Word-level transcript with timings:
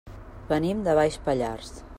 Venim 0.51 0.81
de 0.89 0.97
Baix 1.01 1.19
Pallars. 1.29 1.75